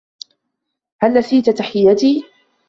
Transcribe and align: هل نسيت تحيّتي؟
هل 1.01 1.13
نسيت 1.13 1.49
تحيّتي؟ 1.49 2.23